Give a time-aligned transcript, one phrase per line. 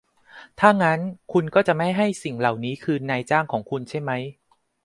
[0.59, 0.99] ถ้างั้น
[1.31, 4.23] คุณก็จะไม่ให้สิ่งเหล่านี้คืนนายจ้างของคุณใช่มั้ย